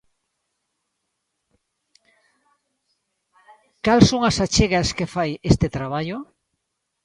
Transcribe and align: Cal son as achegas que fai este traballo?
Cal 3.85 3.99
son 4.09 4.21
as 4.29 4.37
achegas 4.45 4.89
que 4.97 5.11
fai 5.15 5.31
este 5.51 5.67
traballo? 5.77 6.17